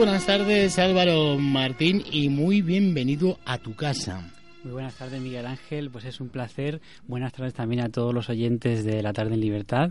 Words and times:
Buenas 0.00 0.24
tardes 0.24 0.78
Álvaro 0.78 1.36
Martín 1.36 2.02
y 2.10 2.30
muy 2.30 2.62
bienvenido 2.62 3.38
a 3.44 3.58
tu 3.58 3.76
casa. 3.76 4.30
Muy 4.64 4.72
buenas 4.72 4.94
tardes, 4.94 5.20
Miguel 5.20 5.44
Ángel. 5.44 5.90
Pues 5.90 6.06
es 6.06 6.22
un 6.22 6.30
placer. 6.30 6.80
Buenas 7.06 7.34
tardes 7.34 7.52
también 7.52 7.82
a 7.82 7.90
todos 7.90 8.14
los 8.14 8.30
oyentes 8.30 8.82
de 8.82 9.02
La 9.02 9.12
Tarde 9.12 9.34
en 9.34 9.40
Libertad. 9.40 9.90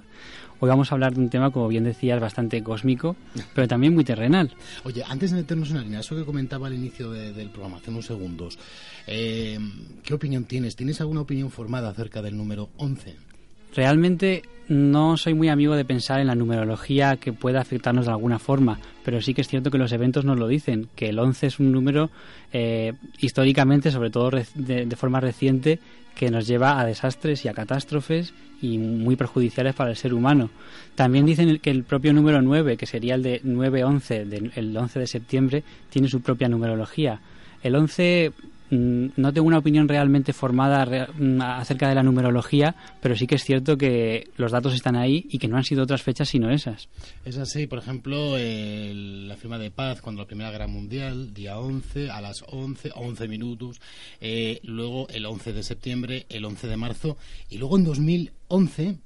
Hoy 0.59 0.67
vamos 0.67 0.91
a 0.91 0.95
hablar 0.95 1.13
de 1.13 1.21
un 1.21 1.29
tema, 1.29 1.51
como 1.51 1.67
bien 1.67 1.83
decías, 1.83 2.19
bastante 2.19 2.63
cósmico, 2.63 3.15
pero 3.53 3.67
también 3.67 3.93
muy 3.93 4.03
terrenal. 4.03 4.51
Oye, 4.83 5.03
antes 5.07 5.29
de 5.29 5.37
meternos 5.37 5.69
en 5.69 5.75
la 5.75 5.83
línea, 5.83 5.99
eso 5.99 6.15
que 6.15 6.25
comentaba 6.25 6.65
al 6.65 6.73
inicio 6.73 7.11
del 7.11 7.51
programa, 7.51 7.77
hace 7.77 7.91
unos 7.91 8.07
segundos, 8.07 8.57
eh, 9.05 9.59
¿qué 10.01 10.15
opinión 10.15 10.45
tienes? 10.45 10.75
¿Tienes 10.75 10.99
alguna 11.01 11.21
opinión 11.21 11.51
formada 11.51 11.87
acerca 11.89 12.23
del 12.23 12.35
número 12.35 12.71
11? 12.77 13.28
Realmente 13.75 14.43
no 14.69 15.17
soy 15.17 15.33
muy 15.33 15.49
amigo 15.49 15.75
de 15.75 15.83
pensar 15.83 16.19
en 16.19 16.27
la 16.27 16.35
numerología 16.35 17.17
que 17.17 17.33
pueda 17.33 17.59
afectarnos 17.59 18.05
de 18.05 18.11
alguna 18.11 18.37
forma, 18.37 18.79
pero 19.03 19.19
sí 19.21 19.33
que 19.33 19.41
es 19.41 19.47
cierto 19.47 19.71
que 19.71 19.79
los 19.79 19.91
eventos 19.91 20.25
nos 20.25 20.37
lo 20.37 20.47
dicen, 20.47 20.89
que 20.95 21.09
el 21.09 21.17
11 21.17 21.47
es 21.47 21.59
un 21.59 21.71
número 21.71 22.11
eh, 22.53 22.93
históricamente, 23.19 23.91
sobre 23.91 24.11
todo 24.11 24.29
de, 24.53 24.95
forma 24.95 25.19
reciente, 25.19 25.79
que 26.13 26.29
nos 26.29 26.45
lleva 26.45 26.79
a 26.79 26.85
desastres 26.85 27.45
y 27.45 27.47
a 27.47 27.53
catástrofes 27.53 28.33
y 28.61 28.77
muy 28.77 29.15
perjudiciales 29.15 29.73
para 29.73 29.89
el 29.89 29.95
ser 29.95 30.13
humano. 30.13 30.51
También 30.93 31.25
dicen 31.25 31.59
que 31.59 31.71
el 31.71 31.83
propio 31.83 32.13
número 32.13 32.41
9, 32.41 32.77
que 32.77 32.85
sería 32.85 33.15
el 33.15 33.23
de 33.23 33.41
9-11, 33.41 34.51
el 34.55 34.77
11 34.77 34.99
de 34.99 35.07
septiembre, 35.07 35.63
tiene 35.89 36.09
su 36.09 36.21
propia 36.21 36.49
numerología. 36.49 37.21
El 37.63 37.75
11 37.75 38.33
Mm, 38.33 38.58
no 38.71 39.33
tengo 39.33 39.47
una 39.47 39.57
opinión 39.57 39.87
realmente 39.87 40.33
formada 40.33 40.85
mm, 40.85 41.41
acerca 41.41 41.89
de 41.89 41.95
la 41.95 42.03
numerología, 42.03 42.75
pero 43.01 43.15
sí 43.15 43.25
que 43.25 43.35
es 43.35 43.43
cierto 43.43 43.77
que 43.77 44.29
los 44.37 44.51
datos 44.51 44.73
están 44.73 44.95
ahí 44.95 45.25
y 45.29 45.39
que 45.39 45.47
no 45.47 45.57
han 45.57 45.63
sido 45.63 45.83
otras 45.83 46.03
fechas 46.03 46.29
sino 46.29 46.51
esas. 46.51 46.89
Es 47.25 47.37
así, 47.37 47.67
por 47.67 47.79
ejemplo, 47.79 48.37
la 48.37 49.35
firma 49.37 49.57
de 49.57 49.71
paz 49.71 50.01
cuando 50.01 50.21
la 50.21 50.27
Primera 50.27 50.51
Guerra 50.51 50.67
Mundial, 50.67 51.33
día 51.33 51.59
11, 51.59 52.09
a 52.09 52.21
las 52.21 52.43
11, 52.47 52.91
11 52.95 53.27
minutos, 53.27 53.81
eh, 54.21 54.59
luego 54.63 55.07
el 55.09 55.25
11 55.25 55.53
de 55.53 55.63
septiembre, 55.63 56.25
el 56.29 56.45
11 56.45 56.67
de 56.67 56.77
marzo, 56.77 57.17
y 57.49 57.57
luego 57.57 57.77
en 57.77 57.85
2011, 57.85 58.97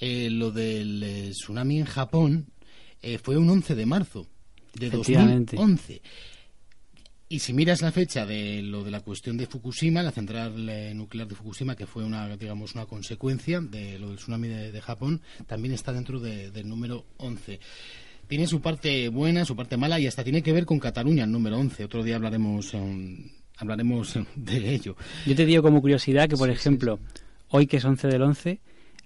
eh, 0.00 0.28
lo 0.30 0.50
del 0.50 1.02
eh, 1.02 1.30
tsunami 1.30 1.78
en 1.78 1.86
Japón 1.86 2.46
fue 3.22 3.38
un 3.38 3.48
11 3.48 3.74
de 3.76 3.86
marzo 3.86 4.26
de 4.74 4.90
2011. 4.90 6.02
Y 7.32 7.38
si 7.38 7.52
miras 7.52 7.80
la 7.80 7.92
fecha 7.92 8.26
de 8.26 8.60
lo 8.60 8.82
de 8.82 8.90
la 8.90 9.02
cuestión 9.02 9.36
de 9.36 9.46
Fukushima, 9.46 10.02
la 10.02 10.10
central 10.10 10.68
eh, 10.68 10.92
nuclear 10.96 11.28
de 11.28 11.36
Fukushima, 11.36 11.76
que 11.76 11.86
fue 11.86 12.02
una, 12.02 12.36
digamos, 12.36 12.74
una 12.74 12.86
consecuencia 12.86 13.60
de 13.60 14.00
lo 14.00 14.08
del 14.08 14.16
tsunami 14.16 14.48
de, 14.48 14.80
Japón, 14.80 15.20
también 15.46 15.72
está 15.72 15.92
dentro 15.92 16.18
del 16.18 16.68
número 16.68 17.04
11. 17.18 17.60
Tiene 18.26 18.48
su 18.48 18.60
parte 18.60 19.08
buena, 19.10 19.44
su 19.44 19.54
parte 19.54 19.76
mala 19.76 20.00
y 20.00 20.08
hasta 20.08 20.24
tiene 20.24 20.42
que 20.42 20.52
ver 20.52 20.66
con 20.66 20.80
Cataluña, 20.80 21.22
el 21.22 21.30
número 21.30 21.56
11. 21.56 21.84
Otro 21.84 22.02
día 22.02 22.16
hablaremos, 22.16 22.74
um, 22.74 23.16
hablaremos 23.58 24.18
de 24.34 24.74
ello. 24.74 24.96
Yo 25.24 25.36
te 25.36 25.46
digo 25.46 25.62
como 25.62 25.80
curiosidad 25.80 26.28
que, 26.28 26.36
por 26.36 26.50
ejemplo, 26.50 26.98
hoy 27.50 27.68
que 27.68 27.76
es 27.76 27.84
11 27.84 28.08
del 28.08 28.22
11, 28.22 28.58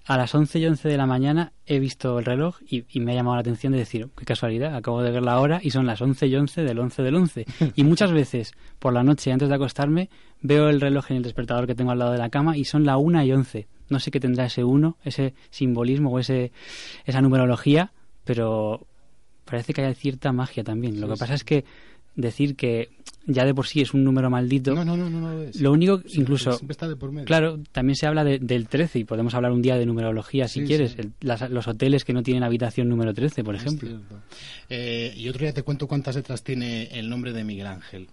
a 0.06 0.19
las 0.19 0.34
11 0.34 0.59
y 0.59 0.66
11 0.66 0.88
de 0.88 0.97
la 0.97 1.06
mañana 1.06 1.53
he 1.66 1.78
visto 1.78 2.19
el 2.19 2.26
reloj 2.26 2.59
y, 2.69 2.84
me 3.00 3.12
ha 3.12 3.15
llamado 3.15 3.37
la 3.37 3.41
atención 3.41 3.72
de 3.72 3.78
decir, 3.78 4.09
qué 4.16 4.25
casualidad, 4.25 4.76
acabo 4.76 5.03
de 5.03 5.10
ver 5.10 5.22
la 5.22 5.41
hora 5.41 5.60
y 5.62 5.70
son 5.70 5.87
las 5.87 6.00
11 6.03 6.26
y 6.26 6.37
11 6.37 6.62
del 6.62 6.78
11 6.78 7.03
del 7.03 7.15
11. 7.15 7.47
y 7.75 7.84
muchas 7.84 8.12
veces 8.12 8.53
por 8.78 8.92
la 8.92 9.03
noche 9.03 9.32
antes 9.32 9.48
de 9.48 9.54
acostarme 9.54 10.10
veo 10.42 10.69
el 10.69 10.81
reloj 10.81 11.10
en 11.10 11.19
el 11.19 11.22
despertador 11.22 11.66
que 11.66 11.75
tengo 11.75 11.91
al 11.91 11.98
lado 11.98 12.12
de 12.12 12.19
la 12.19 12.28
cama 12.28 12.56
y 12.56 12.65
son 12.65 12.84
la 12.84 12.98
1 12.98 13.25
y 13.25 13.32
11. 13.32 13.66
No 13.88 13.98
sé 13.98 14.10
qué 14.10 14.20
tendrá 14.20 14.47
ese 14.47 14.62
1, 14.62 14.98
ese 15.04 15.34
simbolismo 15.50 16.10
o 16.10 16.19
ese, 16.19 16.53
esa 17.06 17.22
numerología, 17.22 17.92
pero 18.25 18.86
parece 19.44 19.72
que 19.72 19.84
hay 19.84 19.94
cierta 19.94 20.32
magia 20.32 20.65
también. 20.65 21.00
Lo 21.00 21.09
que 21.09 21.16
pasa 21.16 21.34
es 21.34 21.44
que 21.44 21.65
decir 22.14 22.56
que 22.56 22.91
ya 23.26 23.44
de 23.44 23.54
por 23.54 23.66
sí 23.66 23.80
es 23.80 23.94
un 23.94 24.04
número 24.04 24.28
maldito. 24.30 24.75
No, 24.75 24.84
no, 24.84 24.97
no, 24.97 25.08
no, 25.08 25.42
es. 25.42 25.60
Lo 25.60 25.72
único, 25.72 26.02
incluso. 26.14 26.60
Claro, 27.25 27.58
también 27.72 27.97
se 27.97 28.06
habla 28.06 28.25
del 28.25 28.69
13 28.69 29.00
y 29.00 29.04
podemos 29.04 29.34
hablar 29.34 29.52
un 29.52 29.62
día 29.62 29.76
de 29.76 29.86
numerología 29.86 30.48
si 30.48 30.64
quieres. 30.64 30.97
los 31.20 31.69
hoteles 31.69 32.04
que 32.04 32.12
no 32.12 32.22
tienen 32.22 32.42
habitación 32.42 32.88
número 32.88 33.14
13, 33.14 33.42
por 33.44 33.54
ejemplo. 33.54 34.00
Eh, 34.69 35.12
y 35.16 35.28
otro 35.28 35.42
día 35.42 35.54
te 35.54 35.62
cuento 35.62 35.86
cuántas 35.86 36.16
letras 36.16 36.42
tiene 36.42 36.84
el 36.98 37.08
nombre 37.08 37.32
de 37.32 37.44
Miguel 37.44 37.66
Ángel. 37.66 38.08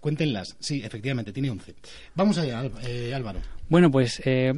Cuéntenlas. 0.00 0.56
Sí, 0.60 0.80
efectivamente, 0.82 1.32
tiene 1.32 1.50
11. 1.50 1.74
Vamos 2.14 2.38
allá, 2.38 2.70
eh, 2.86 3.12
Álvaro. 3.14 3.40
Bueno, 3.68 3.90
pues 3.90 4.22
eh, 4.24 4.52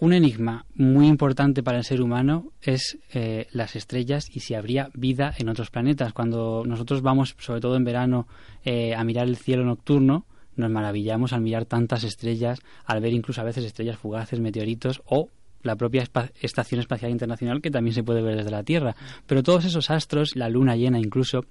un 0.00 0.12
enigma 0.12 0.64
muy 0.74 1.08
importante 1.08 1.62
para 1.62 1.78
el 1.78 1.84
ser 1.84 2.00
humano 2.00 2.52
es 2.62 2.98
eh, 3.12 3.46
las 3.52 3.74
estrellas 3.74 4.26
y 4.32 4.40
si 4.40 4.54
habría 4.54 4.90
vida 4.94 5.34
en 5.38 5.48
otros 5.48 5.70
planetas. 5.70 6.12
Cuando 6.12 6.62
nosotros 6.64 7.02
vamos, 7.02 7.34
sobre 7.38 7.60
todo 7.60 7.76
en 7.76 7.84
verano, 7.84 8.28
eh, 8.64 8.94
a 8.94 9.02
mirar 9.04 9.26
el 9.26 9.36
cielo 9.36 9.64
nocturno, 9.64 10.24
nos 10.56 10.70
maravillamos 10.70 11.32
al 11.32 11.40
mirar 11.40 11.64
tantas 11.64 12.04
estrellas, 12.04 12.60
al 12.84 13.00
ver 13.00 13.12
incluso 13.12 13.40
a 13.40 13.44
veces 13.44 13.64
estrellas 13.64 13.98
fugaces, 13.98 14.40
meteoritos 14.40 15.02
o 15.06 15.30
la 15.62 15.74
propia 15.74 16.04
Estación 16.40 16.80
Espacial 16.80 17.10
Internacional 17.10 17.60
que 17.60 17.70
también 17.70 17.94
se 17.94 18.04
puede 18.04 18.22
ver 18.22 18.36
desde 18.36 18.50
la 18.50 18.62
Tierra. 18.62 18.94
Pero 19.26 19.42
todos 19.42 19.64
esos 19.64 19.90
astros, 19.90 20.36
la 20.36 20.48
luna 20.48 20.76
llena 20.76 20.98
incluso, 21.00 21.44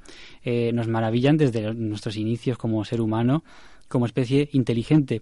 eh, 0.44 0.72
nos 0.74 0.88
maravillan 0.88 1.36
desde 1.36 1.74
nuestros 1.74 2.16
inicios 2.16 2.57
como 2.57 2.84
ser 2.86 3.02
humano, 3.02 3.44
como 3.90 4.06
especie 4.06 4.50
inteligente 4.53 5.22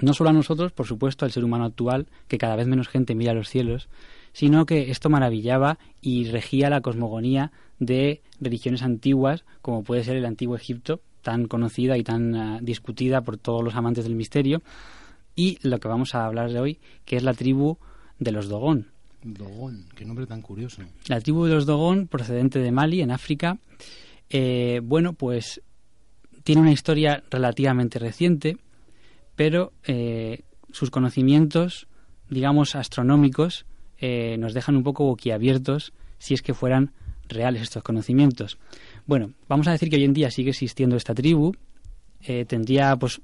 no 0.00 0.14
solo 0.14 0.30
a 0.30 0.32
nosotros, 0.32 0.72
por 0.72 0.86
supuesto, 0.86 1.24
al 1.24 1.32
ser 1.32 1.44
humano 1.44 1.64
actual, 1.64 2.06
que 2.28 2.38
cada 2.38 2.56
vez 2.56 2.66
menos 2.66 2.88
gente 2.88 3.14
mira 3.14 3.34
los 3.34 3.48
cielos, 3.48 3.88
sino 4.32 4.66
que 4.66 4.90
esto 4.90 5.10
maravillaba 5.10 5.78
y 6.00 6.24
regía 6.30 6.70
la 6.70 6.80
cosmogonía 6.80 7.52
de 7.78 8.22
religiones 8.40 8.82
antiguas, 8.82 9.44
como 9.60 9.82
puede 9.82 10.04
ser 10.04 10.16
el 10.16 10.24
antiguo 10.24 10.56
Egipto, 10.56 11.00
tan 11.22 11.46
conocida 11.46 11.96
y 11.98 12.02
tan 12.02 12.34
ah, 12.34 12.58
discutida 12.62 13.20
por 13.20 13.36
todos 13.36 13.62
los 13.62 13.74
amantes 13.74 14.04
del 14.04 14.14
misterio, 14.14 14.62
y 15.36 15.58
lo 15.62 15.78
que 15.78 15.88
vamos 15.88 16.14
a 16.14 16.26
hablar 16.26 16.50
de 16.50 16.60
hoy, 16.60 16.78
que 17.04 17.16
es 17.16 17.22
la 17.22 17.34
tribu 17.34 17.78
de 18.18 18.32
los 18.32 18.48
Dogón. 18.48 18.88
Dogón, 19.22 19.86
qué 19.94 20.04
nombre 20.04 20.26
tan 20.26 20.42
curioso. 20.42 20.82
La 21.06 21.20
tribu 21.20 21.44
de 21.44 21.54
los 21.54 21.66
Dogón, 21.66 22.08
procedente 22.08 22.58
de 22.58 22.72
Mali, 22.72 23.02
en 23.02 23.10
África, 23.10 23.58
eh, 24.30 24.80
bueno, 24.82 25.12
pues 25.12 25.62
tiene 26.42 26.60
una 26.60 26.72
historia 26.72 27.22
relativamente 27.30 27.98
reciente 27.98 28.58
pero 29.42 29.72
eh, 29.82 30.44
sus 30.70 30.92
conocimientos, 30.92 31.88
digamos, 32.30 32.76
astronómicos, 32.76 33.66
eh, 33.98 34.36
nos 34.38 34.54
dejan 34.54 34.76
un 34.76 34.84
poco 34.84 35.02
boquiabiertos 35.02 35.92
si 36.18 36.34
es 36.34 36.42
que 36.42 36.54
fueran 36.54 36.92
reales 37.26 37.62
estos 37.62 37.82
conocimientos. 37.82 38.56
Bueno, 39.04 39.32
vamos 39.48 39.66
a 39.66 39.72
decir 39.72 39.90
que 39.90 39.96
hoy 39.96 40.04
en 40.04 40.12
día 40.12 40.30
sigue 40.30 40.50
existiendo 40.50 40.94
esta 40.94 41.12
tribu, 41.12 41.56
eh, 42.20 42.44
tendría 42.44 42.94
pues 42.94 43.20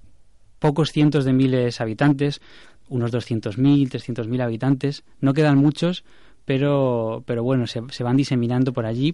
pocos 0.59 0.91
cientos 0.91 1.25
de 1.25 1.35
miles 1.35 1.81
habitantes, 1.81 2.41
unos 2.89 3.13
200.000, 3.13 3.89
300.000 3.89 4.43
habitantes, 4.43 5.05
no 5.21 5.35
quedan 5.35 5.57
muchos, 5.57 6.03
pero, 6.49 7.23
pero 7.27 7.45
bueno, 7.45 7.67
se, 7.67 8.03
van 8.03 8.17
diseminando 8.17 8.73
por 8.73 8.87
allí. 8.87 9.13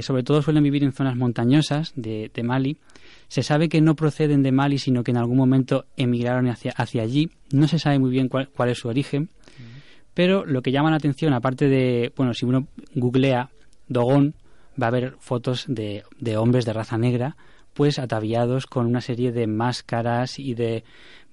sobre 0.00 0.22
todo 0.22 0.40
suelen 0.40 0.64
vivir 0.64 0.82
en 0.82 0.92
zonas 0.92 1.14
montañosas 1.14 1.92
de 1.94 2.42
Mali 2.42 2.78
se 3.28 3.42
sabe 3.42 3.68
que 3.68 3.80
no 3.80 3.94
proceden 3.94 4.42
de 4.42 4.52
Mali, 4.52 4.78
sino 4.78 5.04
que 5.04 5.10
en 5.10 5.18
algún 5.18 5.36
momento 5.36 5.84
emigraron 5.96 6.48
hacia, 6.48 6.72
hacia 6.72 7.02
allí. 7.02 7.30
No 7.52 7.68
se 7.68 7.78
sabe 7.78 7.98
muy 7.98 8.10
bien 8.10 8.28
cuál, 8.28 8.48
es 8.68 8.78
su 8.78 8.88
origen. 8.88 9.28
Pero 10.14 10.44
lo 10.46 10.62
que 10.62 10.72
llama 10.72 10.90
la 10.90 10.96
atención, 10.96 11.32
aparte 11.32 11.68
de, 11.68 12.12
bueno, 12.16 12.34
si 12.34 12.44
uno 12.46 12.66
googlea 12.94 13.50
Dogón, 13.86 14.34
va 14.80 14.88
a 14.88 14.90
ver 14.90 15.14
fotos 15.20 15.66
de, 15.68 16.02
de 16.18 16.36
hombres 16.36 16.64
de 16.64 16.72
raza 16.72 16.96
negra, 16.98 17.36
pues 17.74 17.98
ataviados 17.98 18.66
con 18.66 18.86
una 18.86 19.00
serie 19.00 19.30
de 19.30 19.46
máscaras 19.46 20.38
y 20.38 20.54
de, 20.54 20.82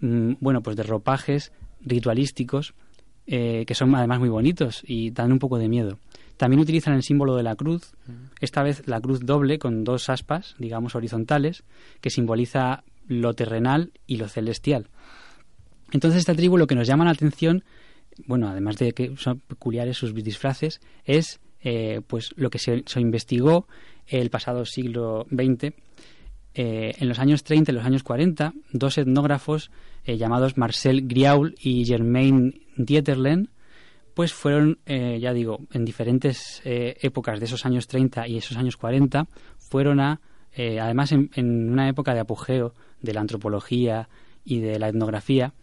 mm, 0.01 0.33
bueno, 0.39 0.61
pues 0.61 0.75
de 0.75 0.83
ropajes 0.83 1.51
ritualísticos 1.81 2.75
eh, 3.27 3.63
que 3.65 3.73
son 3.73 3.95
además 3.95 4.19
muy 4.19 4.29
bonitos 4.29 4.83
y 4.85 5.09
dan 5.09 5.31
un 5.31 5.39
poco 5.39 5.57
de 5.57 5.67
miedo. 5.67 5.97
También 6.37 6.59
utilizan 6.59 6.93
el 6.93 7.01
símbolo 7.01 7.35
de 7.35 7.43
la 7.43 7.55
cruz, 7.55 7.93
esta 8.39 8.61
vez 8.61 8.87
la 8.87 9.01
cruz 9.01 9.21
doble 9.21 9.57
con 9.57 9.83
dos 9.83 10.09
aspas, 10.09 10.55
digamos 10.59 10.93
horizontales, 10.93 11.63
que 12.01 12.09
simboliza 12.09 12.83
lo 13.07 13.33
terrenal 13.33 13.91
y 14.05 14.17
lo 14.17 14.27
celestial. 14.27 14.89
Entonces 15.91 16.19
esta 16.19 16.35
tribu 16.35 16.57
lo 16.57 16.67
que 16.67 16.75
nos 16.75 16.87
llama 16.87 17.05
la 17.05 17.11
atención, 17.11 17.63
bueno, 18.27 18.49
además 18.49 18.77
de 18.77 18.91
que 18.91 19.15
son 19.17 19.39
peculiares 19.39 19.97
sus 19.97 20.13
disfraces, 20.13 20.81
es 21.05 21.39
eh, 21.61 22.01
pues 22.05 22.33
lo 22.35 22.49
que 22.49 22.59
se, 22.59 22.83
investigó 22.97 23.67
el 24.05 24.29
pasado 24.29 24.65
siglo 24.65 25.25
XX. 25.31 25.73
Eh, 26.53 26.93
en 26.99 27.09
los 27.09 27.19
años 27.19 27.43
30 27.43 27.71
y 27.71 27.75
los 27.75 27.85
años 27.85 28.03
40, 28.03 28.53
dos 28.71 28.97
etnógrafos 28.97 29.71
llamados 30.05 30.55
Marcel 30.57 31.07
Griaul 31.07 31.55
y 31.59 31.83
Germain 31.85 32.64
Dieterlen 32.75 33.49
pues 34.15 34.33
fueron, 34.33 34.79
eh, 34.85 35.19
ya 35.19 35.33
digo, 35.33 35.59
en 35.71 35.83
diferentes 35.83 36.61
eh, 36.63 36.95
épocas 37.01 37.37
de 37.37 37.45
esos 37.45 37.65
años 37.65 37.85
30 37.87 38.27
y 38.29 38.37
esos 38.37 38.55
años 38.55 38.77
40, 38.77 39.27
fueron 39.57 39.99
a, 39.99 40.21
eh, 40.53 40.79
además 40.79 41.11
en, 41.11 41.29
una 41.69 41.89
época 41.89 42.13
de 42.13 42.21
apogeo 42.21 42.73
de 43.01 43.13
la 43.13 43.19
antropología 43.19 44.07
y 44.45 44.61
de 44.61 44.79
la 44.79 44.87
etnografía, 44.87 45.53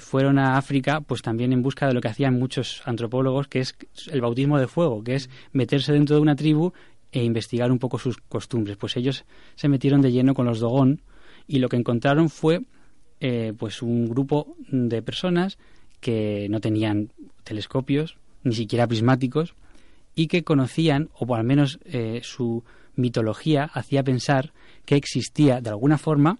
fueron 0.00 0.40
a 0.40 0.56
África 0.56 1.02
pues 1.02 1.22
también 1.22 1.52
en 1.52 1.62
busca 1.62 1.86
de 1.86 1.94
lo 1.94 2.00
que 2.00 2.08
hacían 2.08 2.36
muchos 2.36 2.82
antropólogos, 2.84 3.46
que 3.46 3.60
es 3.60 3.76
el 4.10 4.22
bautismo 4.22 4.58
de 4.58 4.66
fuego, 4.66 5.04
que 5.04 5.14
es 5.14 5.30
meterse 5.52 5.92
dentro 5.92 6.16
de 6.16 6.22
una 6.22 6.34
tribu 6.34 6.72
e 7.12 7.22
investigar 7.22 7.70
un 7.70 7.78
poco 7.78 7.98
sus 7.98 8.16
costumbres. 8.16 8.76
Pues 8.76 8.96
ellos 8.96 9.24
se 9.54 9.68
metieron 9.68 10.00
de 10.00 10.10
lleno 10.10 10.34
con 10.34 10.46
los 10.46 10.58
Dogon 10.58 11.02
y 11.46 11.60
lo 11.60 11.68
que 11.68 11.76
encontraron 11.76 12.28
fue 12.28 12.62
eh, 13.20 13.52
pues 13.56 13.82
un 13.82 14.08
grupo 14.08 14.56
de 14.68 15.00
personas 15.00 15.58
que 16.04 16.48
no 16.50 16.60
tenían 16.60 17.08
telescopios, 17.44 18.18
ni 18.42 18.54
siquiera 18.54 18.86
prismáticos, 18.86 19.54
y 20.14 20.26
que 20.26 20.44
conocían, 20.44 21.08
o 21.14 21.34
al 21.34 21.44
menos 21.44 21.78
eh, 21.86 22.20
su 22.22 22.62
mitología 22.94 23.70
hacía 23.72 24.04
pensar 24.04 24.52
que 24.84 24.96
existía 24.96 25.62
de 25.62 25.70
alguna 25.70 25.96
forma 25.96 26.38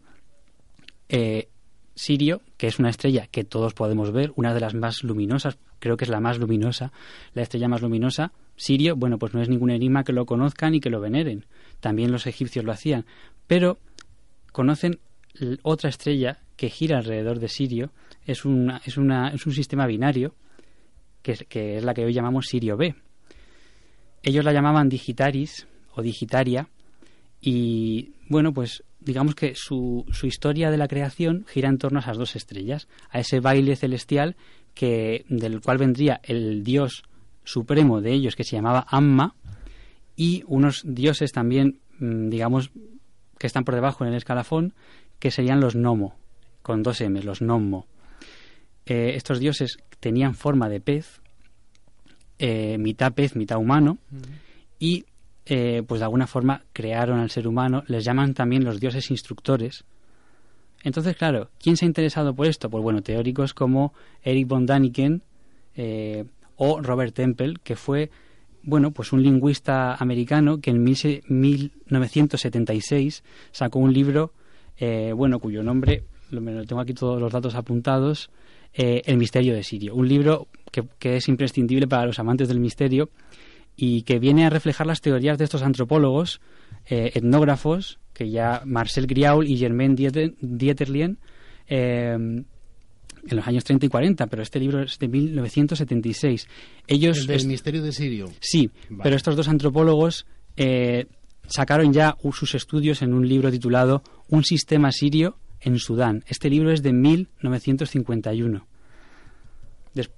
eh, 1.08 1.48
Sirio, 1.94 2.42
que 2.58 2.66
es 2.66 2.78
una 2.78 2.90
estrella 2.90 3.26
que 3.26 3.42
todos 3.42 3.72
podemos 3.72 4.12
ver, 4.12 4.34
una 4.36 4.52
de 4.52 4.60
las 4.60 4.74
más 4.74 5.02
luminosas, 5.02 5.56
creo 5.78 5.96
que 5.96 6.04
es 6.04 6.10
la 6.10 6.20
más 6.20 6.38
luminosa, 6.38 6.92
la 7.32 7.40
estrella 7.40 7.66
más 7.66 7.80
luminosa. 7.80 8.32
Sirio, 8.56 8.96
bueno, 8.96 9.18
pues 9.18 9.32
no 9.32 9.40
es 9.40 9.48
ningún 9.48 9.70
enigma 9.70 10.04
que 10.04 10.12
lo 10.12 10.26
conozcan 10.26 10.74
y 10.74 10.80
que 10.80 10.90
lo 10.90 11.00
veneren. 11.00 11.46
También 11.80 12.12
los 12.12 12.26
egipcios 12.26 12.66
lo 12.66 12.72
hacían. 12.72 13.06
Pero 13.46 13.78
conocen 14.52 14.98
otra 15.62 15.88
estrella 15.88 16.43
que 16.56 16.70
gira 16.70 16.98
alrededor 16.98 17.38
de 17.38 17.48
Sirio. 17.48 17.92
Es, 18.26 18.44
una, 18.44 18.80
es, 18.84 18.96
una, 18.96 19.28
es 19.28 19.46
un 19.46 19.52
sistema 19.52 19.86
binario, 19.86 20.34
que 21.22 21.34
que 21.48 21.78
es 21.78 21.84
la 21.84 21.94
que 21.94 22.04
hoy 22.04 22.12
llamamos 22.12 22.46
Sirio 22.46 22.76
B. 22.76 22.94
Ellos 24.22 24.44
la 24.44 24.52
llamaban 24.52 24.88
Digitaris 24.88 25.66
o 25.94 26.02
Digitaria. 26.02 26.68
Y 27.40 28.12
bueno, 28.28 28.52
pues 28.52 28.82
digamos 29.00 29.34
que 29.34 29.54
su, 29.54 30.06
su 30.10 30.26
historia 30.26 30.70
de 30.70 30.78
la 30.78 30.88
creación 30.88 31.44
gira 31.46 31.68
en 31.68 31.78
torno 31.78 31.98
a 31.98 32.02
esas 32.02 32.16
dos 32.16 32.36
estrellas, 32.36 32.88
a 33.10 33.20
ese 33.20 33.40
baile 33.40 33.76
celestial 33.76 34.36
que, 34.72 35.24
del 35.28 35.60
cual 35.60 35.78
vendría 35.78 36.20
el 36.22 36.64
dios 36.64 37.04
supremo 37.44 38.00
de 38.00 38.12
ellos 38.12 38.36
que 38.36 38.44
se 38.44 38.56
llamaba 38.56 38.86
Amma 38.88 39.34
y 40.16 40.42
unos 40.46 40.82
dioses 40.86 41.32
también, 41.32 41.80
mm, 41.98 42.30
digamos, 42.30 42.70
que 43.38 43.46
están 43.46 43.64
por 43.64 43.74
debajo 43.74 44.04
en 44.04 44.10
el 44.10 44.16
escalafón, 44.16 44.72
que 45.18 45.30
serían 45.30 45.60
los 45.60 45.74
Nomo, 45.74 46.16
con 46.64 46.82
dos 46.82 47.00
M, 47.02 47.22
los 47.22 47.42
Nomo. 47.42 47.86
Eh, 48.86 49.12
estos 49.16 49.38
dioses 49.38 49.76
tenían 50.00 50.34
forma 50.34 50.70
de 50.70 50.80
pez, 50.80 51.20
eh, 52.38 52.78
mitad 52.78 53.12
pez, 53.12 53.36
mitad 53.36 53.58
humano, 53.58 53.98
y 54.78 55.04
eh, 55.44 55.82
pues 55.86 56.00
de 56.00 56.06
alguna 56.06 56.26
forma 56.26 56.62
crearon 56.72 57.20
al 57.20 57.28
ser 57.28 57.46
humano, 57.46 57.84
les 57.86 58.02
llaman 58.02 58.32
también 58.32 58.64
los 58.64 58.80
dioses 58.80 59.10
instructores. 59.10 59.84
Entonces, 60.82 61.16
claro, 61.16 61.50
¿quién 61.58 61.76
se 61.76 61.84
ha 61.84 61.88
interesado 61.88 62.34
por 62.34 62.46
esto? 62.46 62.70
Pues 62.70 62.82
bueno, 62.82 63.02
teóricos 63.02 63.52
como 63.52 63.92
Eric 64.22 64.48
von 64.48 64.64
Daniken 64.64 65.20
o 66.56 66.80
Robert 66.80 67.12
Temple, 67.14 67.56
que 67.62 67.76
fue, 67.76 68.10
bueno, 68.62 68.90
pues 68.90 69.12
un 69.12 69.22
lingüista 69.22 69.96
americano 69.96 70.62
que 70.62 70.70
en 70.70 70.82
1976 70.82 73.22
sacó 73.52 73.78
un 73.78 73.92
libro, 73.92 74.32
bueno, 75.14 75.40
cuyo 75.40 75.62
nombre, 75.62 76.04
lo, 76.34 76.64
tengo 76.66 76.80
aquí 76.80 76.94
todos 76.94 77.20
los 77.20 77.32
datos 77.32 77.54
apuntados, 77.54 78.30
El 78.72 79.16
misterio 79.18 79.54
de 79.54 79.62
Sirio. 79.62 79.94
Un 79.94 80.08
libro 80.08 80.48
que, 80.72 80.84
que 80.98 81.16
es 81.16 81.28
imprescindible 81.28 81.86
para 81.86 82.06
los 82.06 82.18
amantes 82.18 82.48
del 82.48 82.60
misterio 82.60 83.10
y 83.76 84.02
que 84.02 84.18
viene 84.18 84.46
a 84.46 84.50
reflejar 84.50 84.86
las 84.86 85.00
teorías 85.00 85.38
de 85.38 85.44
estos 85.44 85.62
antropólogos, 85.62 86.40
eh, 86.86 87.12
etnógrafos, 87.14 87.98
que 88.12 88.30
ya 88.30 88.62
Marcel 88.64 89.06
Griaul 89.06 89.48
y 89.48 89.56
Germain 89.56 89.96
Dieterlien, 89.96 91.18
eh, 91.68 92.12
en 93.26 93.36
los 93.36 93.46
años 93.46 93.64
30 93.64 93.86
y 93.86 93.88
40, 93.88 94.26
pero 94.26 94.42
este 94.42 94.60
libro 94.60 94.82
es 94.82 94.98
de 94.98 95.08
1976. 95.08 96.46
Ellos 96.86 97.20
¿El 97.20 97.26
del 97.26 97.46
misterio 97.46 97.82
de 97.82 97.92
Sirio? 97.92 98.30
Sí, 98.40 98.70
pero 99.02 99.16
estos 99.16 99.34
dos 99.34 99.48
antropólogos 99.48 100.26
eh, 100.56 101.06
sacaron 101.46 101.92
ya 101.92 102.16
sus 102.32 102.54
estudios 102.54 103.02
en 103.02 103.14
un 103.14 103.26
libro 103.26 103.50
titulado 103.50 104.02
Un 104.28 104.44
sistema 104.44 104.92
sirio 104.92 105.38
en 105.64 105.78
Sudán. 105.78 106.22
Este 106.28 106.50
libro 106.50 106.70
es 106.70 106.82
de 106.82 106.92
1951. 106.92 108.66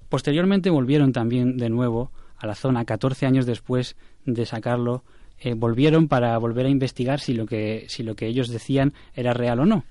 posteriormente 0.08 0.70
volvieron 0.70 1.12
también 1.12 1.56
de 1.56 1.70
nuevo 1.70 2.10
a 2.36 2.46
la 2.46 2.54
zona 2.54 2.84
14 2.84 3.24
años 3.26 3.46
después 3.46 3.96
de 4.24 4.44
sacarlo, 4.44 5.04
eh, 5.38 5.54
volvieron 5.54 6.08
para 6.08 6.36
volver 6.38 6.66
a 6.66 6.70
investigar 6.70 7.20
si 7.20 7.32
lo, 7.34 7.46
que, 7.46 7.86
si 7.88 8.02
lo 8.02 8.14
que 8.14 8.26
ellos 8.26 8.48
decían 8.48 8.92
era 9.14 9.32
real 9.32 9.60
o 9.60 9.66
no. 9.66 9.84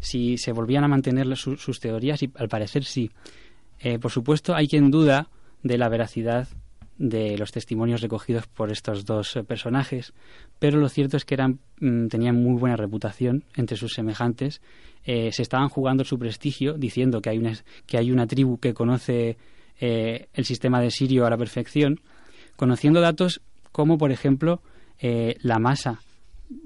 Si 0.00 0.38
se 0.38 0.52
volvían 0.52 0.84
a 0.84 0.88
mantener 0.88 1.36
sus 1.36 1.80
teorías 1.80 2.22
y 2.22 2.30
al 2.36 2.48
parecer 2.48 2.84
sí. 2.84 3.10
Eh, 3.80 3.98
por 3.98 4.10
supuesto, 4.10 4.54
hay 4.54 4.68
quien 4.68 4.90
duda 4.90 5.28
de 5.62 5.76
la 5.76 5.88
veracidad 5.88 6.48
de 7.00 7.36
los 7.36 7.50
testimonios 7.50 8.00
recogidos 8.00 8.46
por 8.46 8.70
estos 8.70 9.04
dos 9.04 9.34
eh, 9.34 9.42
personajes, 9.42 10.12
pero 10.60 10.78
lo 10.78 10.88
cierto 10.88 11.16
es 11.16 11.24
que 11.24 11.34
eran, 11.34 11.58
mm, 11.80 12.06
tenían 12.06 12.36
muy 12.36 12.60
buena 12.60 12.76
reputación 12.76 13.42
entre 13.56 13.76
sus 13.76 13.94
semejantes. 13.94 14.60
se 15.02 15.42
estaban 15.42 15.70
jugando 15.70 16.04
su 16.04 16.18
prestigio 16.18 16.74
diciendo 16.74 17.22
que 17.22 17.30
hay 17.30 17.38
una, 17.38 17.54
que 17.86 17.96
hay 17.96 18.12
una 18.12 18.26
tribu 18.26 18.58
que 18.58 18.74
conoce 18.74 19.38
eh, 19.80 20.28
el 20.34 20.44
sistema 20.44 20.78
de 20.80 20.90
Sirio 20.90 21.24
a 21.24 21.30
la 21.30 21.38
perfección, 21.38 22.00
conociendo 22.54 23.00
datos 23.00 23.40
como, 23.72 23.96
por 23.96 24.12
ejemplo, 24.12 24.60
eh, 24.98 25.36
la 25.40 25.58
masa. 25.58 26.00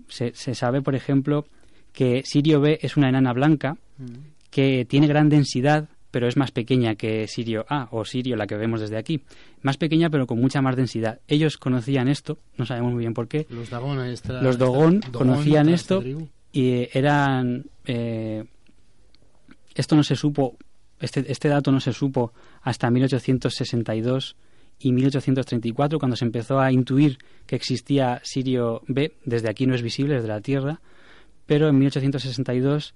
Se, 0.09 0.33
sabe, 0.33 0.83
por 0.83 0.97
ejemplo, 0.97 1.47
que 1.93 2.23
Sirio 2.25 2.61
B 2.61 2.81
es 2.83 2.97
una 2.97 3.11
enana 3.11 3.33
blanca 3.33 3.77
que 4.51 4.85
tiene 4.85 5.07
gran 5.07 5.29
densidad, 5.29 5.89
pero 6.15 6.29
es 6.29 6.37
más 6.37 6.53
pequeña 6.53 6.95
que 6.95 7.27
Sirio 7.27 7.67
A 7.69 7.89
o 7.91 8.05
Sirio, 8.05 8.37
la 8.37 8.47
que 8.47 8.55
vemos 8.55 8.81
desde 8.81 8.97
aquí. 8.97 9.25
Más 9.63 9.79
pequeña, 9.79 10.11
pero 10.11 10.29
con 10.29 10.41
mucha 10.41 10.63
más 10.63 10.77
densidad. 10.77 11.19
Ellos 11.27 11.57
conocían 11.57 12.07
esto, 12.07 12.39
no 12.57 12.67
sabemos 12.67 12.93
muy 12.93 13.01
bien 13.01 13.15
por 13.15 13.27
qué. 13.27 13.49
Los 13.51 13.69
Dagón, 13.69 13.99
Los 14.41 14.57
Dogon 14.57 15.01
conocían 15.11 15.69
esto 15.69 16.05
y 16.53 16.89
eran... 16.97 17.65
Eh, 17.85 18.45
esto 19.75 19.97
no 19.97 20.05
se 20.05 20.15
supo 20.15 20.57
este, 21.01 21.25
este, 21.33 21.49
dato 21.49 21.73
no 21.73 21.81
se 21.81 21.93
supo 21.93 22.33
hasta 22.63 22.89
1862 22.91 24.37
y 24.79 24.93
1834, 24.93 25.99
cuando 25.99 26.15
se 26.15 26.27
empezó 26.27 26.61
a 26.61 26.71
intuir 26.71 27.19
que 27.45 27.57
existía 27.57 28.21
Sirio 28.23 28.83
B. 28.87 29.15
Desde 29.25 29.51
aquí 29.51 29.67
no 29.67 29.75
es 29.75 29.83
visible, 29.83 30.15
desde 30.15 30.29
la 30.29 30.41
Tierra, 30.41 30.81
pero 31.47 31.69
en 31.71 31.77
1862 31.77 32.95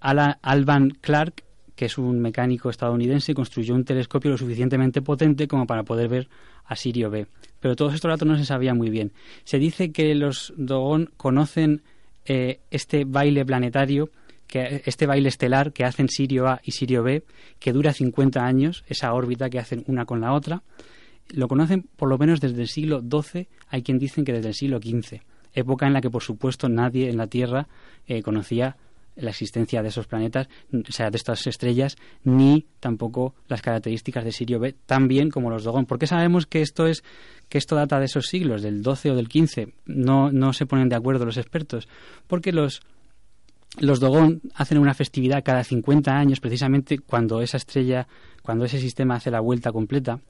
Alban 0.00 0.90
Clark, 1.00 1.44
que 1.74 1.86
es 1.86 1.98
un 1.98 2.20
mecánico 2.20 2.70
estadounidense, 2.70 3.34
construyó 3.34 3.74
un 3.74 3.84
telescopio 3.84 4.30
lo 4.30 4.38
suficientemente 4.38 5.02
potente 5.02 5.48
como 5.48 5.66
para 5.66 5.82
poder 5.82 6.08
ver 6.08 6.28
a 6.64 6.76
Sirio 6.76 7.10
B. 7.10 7.26
Pero 7.60 7.76
todos 7.76 7.94
estos 7.94 8.10
datos 8.10 8.26
no 8.28 8.36
se 8.36 8.44
sabía 8.44 8.74
muy 8.74 8.90
bien. 8.90 9.12
Se 9.44 9.58
dice 9.58 9.92
que 9.92 10.14
los 10.14 10.52
Dogon 10.56 11.10
conocen 11.16 11.82
eh, 12.24 12.60
este 12.70 13.04
baile 13.04 13.44
planetario 13.44 14.10
que 14.52 14.82
este 14.84 15.06
baile 15.06 15.30
estelar 15.30 15.72
que 15.72 15.86
hacen 15.86 16.10
Sirio 16.10 16.46
A 16.46 16.60
y 16.62 16.72
Sirio 16.72 17.02
B, 17.02 17.24
que 17.58 17.72
dura 17.72 17.94
50 17.94 18.44
años, 18.44 18.84
esa 18.86 19.14
órbita 19.14 19.48
que 19.48 19.58
hacen 19.58 19.82
una 19.86 20.04
con 20.04 20.20
la 20.20 20.34
otra, 20.34 20.62
lo 21.30 21.48
conocen 21.48 21.88
por 21.96 22.10
lo 22.10 22.18
menos 22.18 22.38
desde 22.38 22.60
el 22.60 22.68
siglo 22.68 23.00
XII, 23.00 23.48
hay 23.68 23.82
quien 23.82 23.98
dicen 23.98 24.26
que 24.26 24.34
desde 24.34 24.48
el 24.48 24.54
siglo 24.54 24.78
XV, 24.78 25.22
época 25.54 25.86
en 25.86 25.94
la 25.94 26.02
que 26.02 26.10
por 26.10 26.22
supuesto 26.22 26.68
nadie 26.68 27.08
en 27.08 27.16
la 27.16 27.28
Tierra 27.28 27.66
eh, 28.06 28.22
conocía 28.22 28.76
la 29.16 29.30
existencia 29.30 29.82
de 29.82 29.88
esos 29.88 30.06
planetas, 30.06 30.48
o 30.72 30.92
sea, 30.92 31.10
de 31.10 31.16
estas 31.16 31.46
estrellas, 31.46 31.96
ni 32.24 32.66
tampoco 32.80 33.34
las 33.48 33.62
características 33.62 34.24
de 34.24 34.32
Sirio 34.32 34.58
B, 34.58 34.74
tan 34.86 35.08
bien 35.08 35.30
como 35.30 35.50
los 35.50 35.64
Dogon. 35.64 35.86
¿Por 35.86 35.98
qué 35.98 36.06
sabemos 36.06 36.46
que 36.46 36.62
esto 36.62 36.86
es 36.86 37.04
que 37.48 37.58
esto 37.58 37.76
data 37.76 37.98
de 37.98 38.06
esos 38.06 38.26
siglos, 38.26 38.62
del 38.62 38.82
XII 38.82 39.10
o 39.10 39.14
del 39.14 39.26
XV? 39.26 39.68
No, 39.86 40.32
no 40.32 40.52
se 40.52 40.66
ponen 40.66 40.88
de 40.88 40.96
acuerdo 40.96 41.24
los 41.24 41.36
expertos, 41.36 41.88
porque 42.26 42.52
los 42.52 42.80
los 43.78 44.00
Dogon 44.00 44.42
hacen 44.54 44.76
una 44.76 44.92
festividad 44.92 45.42
cada 45.42 45.64
50 45.64 46.10
años, 46.10 46.40
precisamente 46.40 46.98
cuando 46.98 47.40
esa 47.40 47.56
estrella, 47.56 48.06
cuando 48.42 48.66
ese 48.66 48.78
sistema 48.78 49.14
hace 49.14 49.30
la 49.30 49.40
vuelta 49.40 49.72
completa. 49.72 50.20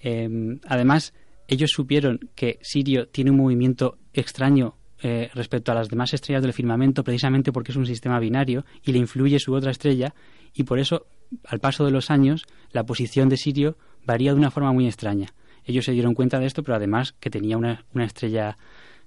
Em, 0.00 0.60
además, 0.66 1.12
ellos 1.48 1.70
supieron 1.72 2.30
que 2.36 2.58
Sirio 2.62 3.08
tiene 3.08 3.32
un 3.32 3.38
movimiento 3.38 3.98
extraño 4.12 4.76
eh, 5.02 5.30
respecto 5.34 5.72
a 5.72 5.74
las 5.74 5.88
demás 5.88 6.14
estrellas 6.14 6.42
del 6.42 6.52
firmamento, 6.52 7.04
precisamente 7.04 7.52
porque 7.52 7.72
es 7.72 7.76
un 7.76 7.86
sistema 7.86 8.18
binario 8.18 8.64
y 8.82 8.92
le 8.92 8.98
influye 8.98 9.38
su 9.38 9.54
otra 9.54 9.70
estrella, 9.70 10.14
y 10.54 10.64
por 10.64 10.78
eso, 10.78 11.06
al 11.44 11.60
paso 11.60 11.84
de 11.84 11.90
los 11.90 12.10
años, 12.10 12.46
la 12.72 12.84
posición 12.84 13.28
de 13.28 13.36
Sirio 13.36 13.76
varía 14.04 14.32
de 14.32 14.38
una 14.38 14.50
forma 14.50 14.72
muy 14.72 14.86
extraña. 14.86 15.34
Ellos 15.64 15.84
se 15.84 15.92
dieron 15.92 16.14
cuenta 16.14 16.38
de 16.38 16.46
esto, 16.46 16.62
pero 16.62 16.76
además 16.76 17.12
que 17.18 17.28
tenía 17.28 17.56
una, 17.58 17.84
estrella 18.04 18.56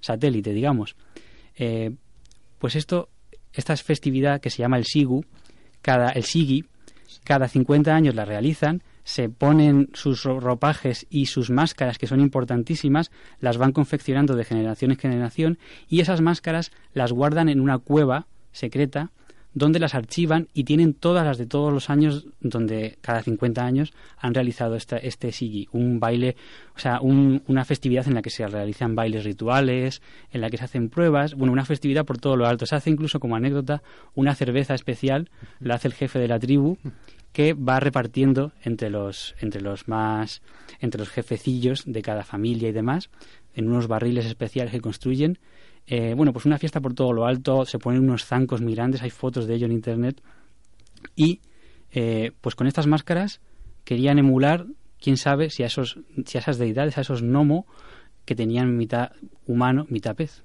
satélite, 0.00 0.52
digamos. 0.52 0.94
Eh, 1.56 1.92
pues 2.58 2.76
esto 2.76 3.08
esta 3.52 3.76
festividad 3.76 4.40
que 4.40 4.50
se 4.50 4.58
llama 4.58 4.76
el 4.76 4.84
Sigu, 4.84 5.24
cada, 5.82 6.10
el 6.10 6.24
Sigi, 6.24 6.64
cada 7.24 7.48
50 7.48 7.94
años 7.94 8.14
la 8.14 8.24
realizan, 8.24 8.82
se 9.10 9.28
ponen 9.28 9.90
sus 9.92 10.22
ropajes 10.22 11.04
y 11.10 11.26
sus 11.26 11.50
máscaras, 11.50 11.98
que 11.98 12.06
son 12.06 12.20
importantísimas, 12.20 13.10
las 13.40 13.58
van 13.58 13.72
confeccionando 13.72 14.36
de 14.36 14.44
generación 14.44 14.92
en 14.92 14.98
generación, 14.98 15.58
y 15.88 15.98
esas 15.98 16.20
máscaras 16.20 16.70
las 16.94 17.10
guardan 17.10 17.48
en 17.48 17.60
una 17.60 17.78
cueva 17.78 18.28
secreta 18.52 19.10
donde 19.52 19.80
las 19.80 19.94
archivan 19.94 20.48
y 20.54 20.64
tienen 20.64 20.94
todas 20.94 21.24
las 21.24 21.38
de 21.38 21.46
todos 21.46 21.72
los 21.72 21.90
años, 21.90 22.26
donde 22.40 22.98
cada 23.00 23.22
50 23.22 23.64
años 23.64 23.92
han 24.18 24.34
realizado 24.34 24.76
este, 24.76 25.06
este 25.06 25.32
Sigi, 25.32 25.68
un 25.72 25.98
baile, 25.98 26.36
o 26.76 26.78
sea, 26.78 27.00
una 27.00 27.64
festividad 27.64 28.06
en 28.06 28.14
la 28.14 28.22
que 28.22 28.30
se 28.30 28.46
realizan 28.46 28.94
bailes 28.94 29.24
rituales, 29.24 30.02
en 30.30 30.40
la 30.40 30.50
que 30.50 30.56
se 30.56 30.64
hacen 30.64 30.88
pruebas, 30.88 31.34
bueno, 31.34 31.52
una 31.52 31.64
festividad 31.64 32.04
por 32.04 32.18
todo 32.18 32.36
lo 32.36 32.46
alto. 32.46 32.66
Se 32.66 32.76
hace 32.76 32.90
incluso 32.90 33.18
como 33.18 33.36
anécdota 33.36 33.82
una 34.14 34.34
cerveza 34.34 34.74
especial, 34.74 35.30
la 35.58 35.74
hace 35.74 35.88
el 35.88 35.94
jefe 35.94 36.18
de 36.18 36.28
la 36.28 36.38
tribu, 36.38 36.78
que 37.32 37.54
va 37.54 37.80
repartiendo 37.80 38.52
entre 38.62 38.90
los, 38.90 39.34
entre 39.40 39.60
los 39.60 39.88
más, 39.88 40.42
entre 40.80 40.98
los 40.98 41.10
jefecillos 41.10 41.84
de 41.86 42.02
cada 42.02 42.24
familia 42.24 42.68
y 42.68 42.72
demás, 42.72 43.10
en 43.54 43.68
unos 43.68 43.88
barriles 43.88 44.26
especiales 44.26 44.72
que 44.72 44.80
construyen 44.80 45.38
eh, 45.92 46.14
bueno, 46.14 46.32
pues 46.32 46.46
una 46.46 46.56
fiesta 46.56 46.80
por 46.80 46.94
todo 46.94 47.12
lo 47.12 47.26
alto, 47.26 47.64
se 47.64 47.80
ponen 47.80 48.04
unos 48.04 48.24
zancos 48.24 48.60
muy 48.60 48.76
grandes, 48.76 49.02
hay 49.02 49.10
fotos 49.10 49.48
de 49.48 49.56
ello 49.56 49.66
en 49.66 49.72
internet. 49.72 50.22
Y 51.16 51.40
eh, 51.90 52.30
pues 52.40 52.54
con 52.54 52.68
estas 52.68 52.86
máscaras 52.86 53.40
querían 53.82 54.20
emular, 54.20 54.66
quién 55.00 55.16
sabe, 55.16 55.50
si 55.50 55.64
a, 55.64 55.66
esos, 55.66 55.98
si 56.26 56.38
a 56.38 56.40
esas 56.42 56.58
deidades, 56.58 56.96
a 56.96 57.00
esos 57.00 57.22
gnomo 57.22 57.66
que 58.24 58.36
tenían 58.36 58.76
mitad 58.76 59.10
humano, 59.48 59.84
mitad 59.90 60.14
pez. 60.14 60.44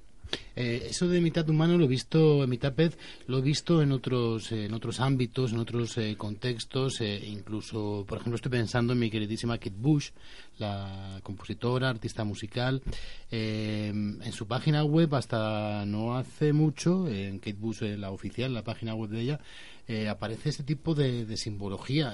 Eh, 0.56 0.88
eso 0.90 1.08
de 1.08 1.20
mitad 1.20 1.48
humano 1.50 1.78
lo 1.78 1.86
he 1.86 1.88
visto, 1.88 2.44
en 2.44 2.50
mitad 2.50 2.74
pez, 2.74 2.98
lo 3.28 3.40
he 3.40 3.42
visto 3.42 3.82
en 3.82 3.92
otros, 3.92 4.52
en 4.52 4.74
otros 4.74 5.00
ámbitos, 5.00 5.52
en 5.52 5.60
otros 5.60 5.98
eh, 5.98 6.16
contextos, 6.18 7.02
eh, 7.02 7.22
incluso, 7.28 8.06
por 8.08 8.20
ejemplo, 8.20 8.36
estoy 8.36 8.52
pensando 8.52 8.94
en 8.94 9.00
mi 9.00 9.10
queridísima 9.10 9.58
Kate 9.58 9.76
Bush, 9.78 10.12
la 10.58 11.20
compositora, 11.24 11.90
artista 11.90 12.24
musical, 12.24 12.82
en 13.32 14.32
su 14.32 14.48
página 14.48 14.86
web 14.86 15.14
hasta 15.16 15.86
no 15.86 16.16
hace 16.16 16.54
mucho, 16.54 17.10
en 17.10 17.40
Kate 17.40 17.58
Bush, 17.60 17.82
la 17.82 18.12
oficial, 18.12 18.54
la 18.54 18.64
página 18.64 18.96
web 18.96 19.10
de 19.10 19.22
ella, 19.22 19.40
aparece 20.10 20.50
este 20.50 20.64
tipo 20.64 20.96
de, 20.96 21.36
simbología. 21.36 22.14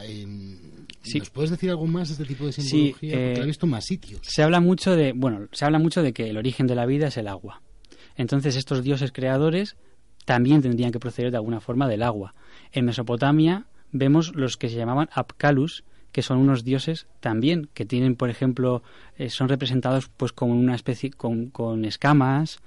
¿Nos 1.13 1.29
puedes 1.29 1.51
decir 1.51 1.69
algo 1.69 1.85
más 1.85 2.07
de 2.07 2.13
este 2.13 2.25
tipo 2.25 2.47
de 2.47 2.53
simbología? 2.53 3.11
Porque 3.11 3.37
la 3.37 3.43
he 3.43 3.47
visto 3.47 3.67
en 3.67 3.69
más 3.69 3.85
sitios. 3.85 4.21
Se 4.23 4.41
habla 4.41 4.59
mucho 4.59 4.95
de, 4.95 5.11
bueno, 5.11 5.47
se 5.51 5.65
habla 5.65 5.77
mucho 5.77 6.01
de 6.01 6.11
que 6.11 6.27
el 6.27 6.37
origen 6.37 6.65
de 6.65 6.73
la 6.73 6.87
vida 6.87 7.09
es 7.09 7.17
el 7.17 7.27
agua. 7.27 7.61
Entonces 8.15 8.55
estos 8.55 8.83
dioses 8.83 9.11
creadores 9.11 9.75
también 10.25 10.61
tendrían 10.61 10.91
que 10.91 10.99
proceder 10.99 11.31
de 11.31 11.37
alguna 11.37 11.59
forma 11.59 11.87
del 11.87 12.03
agua. 12.03 12.33
En 12.71 12.85
Mesopotamia 12.85 13.65
vemos 13.91 14.35
los 14.35 14.57
que 14.57 14.69
se 14.69 14.75
llamaban 14.75 15.09
Apkalus, 15.13 15.83
que 16.11 16.21
son 16.21 16.37
unos 16.37 16.63
dioses 16.63 17.07
también 17.19 17.69
que 17.73 17.85
tienen, 17.85 18.15
por 18.15 18.29
ejemplo, 18.29 18.83
eh, 19.17 19.29
son 19.29 19.49
representados 19.49 20.09
pues 20.09 20.31
como 20.31 20.53
una 20.53 20.75
especie 20.75 21.11
con, 21.11 21.47
con, 21.47 21.85
escamas 21.85 22.59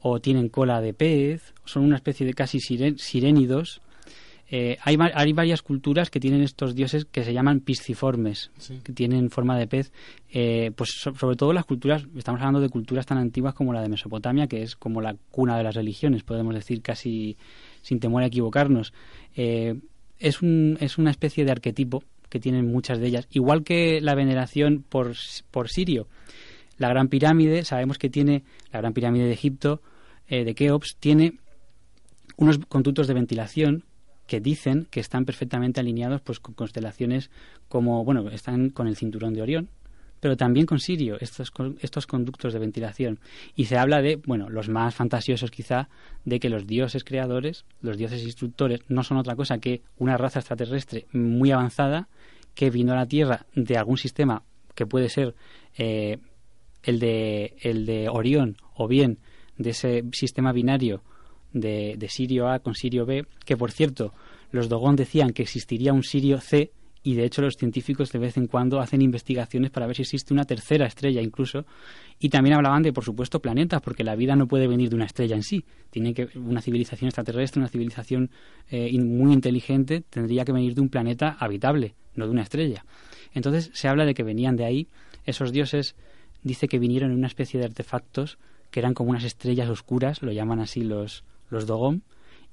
o 0.00 0.20
tienen 0.20 0.48
cola 0.48 0.80
de 0.80 0.94
pez, 0.94 1.54
son 1.64 1.84
una 1.84 1.96
especie 1.96 2.26
de 2.26 2.34
casi 2.34 2.60
sirénidos 2.60 3.82
eh, 4.54 4.76
hay, 4.82 4.98
hay, 5.14 5.32
varias 5.32 5.62
culturas 5.62 6.10
que 6.10 6.20
tienen 6.20 6.42
estos 6.42 6.74
dioses 6.74 7.06
que 7.06 7.24
se 7.24 7.32
llaman 7.32 7.60
pisciformes, 7.60 8.50
que 8.84 8.92
tienen 8.92 9.30
forma 9.30 9.58
de 9.58 9.66
pez. 9.66 9.92
Eh, 10.30 10.72
pues 10.76 10.90
sobre 10.90 11.36
todo 11.36 11.54
las 11.54 11.64
culturas, 11.64 12.04
estamos 12.14 12.38
hablando 12.38 12.60
de 12.60 12.68
culturas 12.68 13.06
tan 13.06 13.16
antiguas 13.16 13.54
como 13.54 13.72
la 13.72 13.80
de 13.80 13.88
Mesopotamia, 13.88 14.48
que 14.48 14.62
es 14.62 14.76
como 14.76 15.00
la 15.00 15.16
cuna 15.30 15.56
de 15.56 15.64
las 15.64 15.74
religiones, 15.74 16.22
podemos 16.22 16.54
decir 16.54 16.82
casi 16.82 17.38
sin 17.80 17.98
temor 17.98 18.24
a 18.24 18.26
equivocarnos. 18.26 18.92
Eh, 19.36 19.80
es, 20.18 20.42
un, 20.42 20.76
es 20.80 20.98
una 20.98 21.10
especie 21.10 21.46
de 21.46 21.50
arquetipo 21.50 22.04
que 22.28 22.38
tienen 22.38 22.70
muchas 22.70 22.98
de 22.98 23.06
ellas, 23.06 23.28
igual 23.30 23.64
que 23.64 24.02
la 24.02 24.14
veneración 24.14 24.84
por, 24.86 25.14
por 25.50 25.70
Sirio. 25.70 26.08
La 26.76 26.90
Gran 26.90 27.08
Pirámide, 27.08 27.64
sabemos 27.64 27.96
que 27.96 28.10
tiene, 28.10 28.44
la 28.70 28.80
Gran 28.80 28.92
Pirámide 28.92 29.24
de 29.24 29.32
Egipto, 29.32 29.80
de 30.28 30.54
Keops, 30.54 30.96
tiene 31.00 31.38
unos 32.36 32.58
conductos 32.68 33.06
de 33.06 33.14
ventilación 33.14 33.84
que 34.32 34.40
dicen 34.40 34.86
que 34.90 35.00
están 35.00 35.26
perfectamente 35.26 35.80
alineados 35.80 36.22
pues 36.22 36.40
con 36.40 36.54
constelaciones 36.54 37.30
como, 37.68 38.02
bueno, 38.02 38.30
están 38.30 38.70
con 38.70 38.88
el 38.88 38.96
cinturón 38.96 39.34
de 39.34 39.42
Orión, 39.42 39.68
pero 40.20 40.38
también 40.38 40.64
con 40.64 40.80
Sirio, 40.80 41.18
estos, 41.20 41.52
estos 41.80 42.06
conductos 42.06 42.54
de 42.54 42.58
ventilación. 42.58 43.20
Y 43.56 43.66
se 43.66 43.76
habla 43.76 44.00
de, 44.00 44.16
bueno, 44.16 44.48
los 44.48 44.70
más 44.70 44.94
fantasiosos 44.94 45.50
quizá, 45.50 45.90
de 46.24 46.40
que 46.40 46.48
los 46.48 46.66
dioses 46.66 47.04
creadores, 47.04 47.66
los 47.82 47.98
dioses 47.98 48.22
instructores, 48.22 48.80
no 48.88 49.02
son 49.02 49.18
otra 49.18 49.36
cosa 49.36 49.58
que 49.58 49.82
una 49.98 50.16
raza 50.16 50.38
extraterrestre 50.38 51.04
muy 51.12 51.50
avanzada 51.50 52.08
que 52.54 52.70
vino 52.70 52.94
a 52.94 52.96
la 52.96 53.06
Tierra 53.06 53.44
de 53.54 53.76
algún 53.76 53.98
sistema 53.98 54.44
que 54.74 54.86
puede 54.86 55.10
ser 55.10 55.34
eh, 55.76 56.16
el, 56.84 56.98
de, 56.98 57.54
el 57.60 57.84
de 57.84 58.08
Orión 58.08 58.56
o 58.76 58.88
bien 58.88 59.18
de 59.58 59.70
ese 59.70 60.04
sistema 60.12 60.52
binario 60.52 61.02
de, 61.52 62.06
Sirio 62.08 62.48
A 62.48 62.58
con 62.58 62.74
Sirio 62.74 63.06
B, 63.06 63.26
que 63.44 63.56
por 63.56 63.72
cierto, 63.72 64.12
los 64.50 64.68
Dogon 64.68 64.96
decían 64.96 65.32
que 65.32 65.42
existiría 65.42 65.92
un 65.92 66.02
Sirio 66.02 66.40
C 66.40 66.72
y 67.04 67.14
de 67.14 67.24
hecho 67.24 67.42
los 67.42 67.56
científicos 67.56 68.12
de 68.12 68.20
vez 68.20 68.36
en 68.36 68.46
cuando 68.46 68.80
hacen 68.80 69.02
investigaciones 69.02 69.70
para 69.70 69.86
ver 69.86 69.96
si 69.96 70.02
existe 70.02 70.32
una 70.32 70.44
tercera 70.44 70.86
estrella 70.86 71.20
incluso. 71.20 71.66
Y 72.20 72.28
también 72.28 72.54
hablaban 72.54 72.82
de 72.82 72.92
por 72.92 73.04
supuesto 73.04 73.40
planetas 73.40 73.82
porque 73.82 74.04
la 74.04 74.14
vida 74.14 74.36
no 74.36 74.46
puede 74.46 74.68
venir 74.68 74.90
de 74.90 74.96
una 74.96 75.06
estrella 75.06 75.34
en 75.34 75.42
sí. 75.42 75.64
Tiene 75.90 76.14
que 76.14 76.28
una 76.38 76.60
civilización 76.60 77.08
extraterrestre 77.08 77.60
una 77.60 77.68
civilización 77.68 78.30
eh, 78.70 78.96
muy 79.00 79.32
inteligente 79.32 80.04
tendría 80.08 80.44
que 80.44 80.52
venir 80.52 80.74
de 80.74 80.80
un 80.80 80.88
planeta 80.88 81.36
habitable 81.40 81.94
no 82.14 82.26
de 82.26 82.30
una 82.30 82.42
estrella. 82.42 82.84
Entonces 83.34 83.70
se 83.72 83.88
habla 83.88 84.04
de 84.04 84.14
que 84.14 84.22
venían 84.22 84.56
de 84.56 84.64
ahí 84.64 84.88
esos 85.24 85.52
dioses. 85.52 85.96
Dice 86.42 86.68
que 86.68 86.78
vinieron 86.78 87.10
en 87.12 87.18
una 87.18 87.26
especie 87.26 87.58
de 87.58 87.66
artefactos 87.66 88.38
que 88.70 88.80
eran 88.80 88.94
como 88.94 89.10
unas 89.10 89.24
estrellas 89.24 89.68
oscuras 89.68 90.22
lo 90.22 90.32
llaman 90.32 90.58
así 90.58 90.82
los 90.82 91.24
los 91.52 91.66
Dogon, 91.66 92.02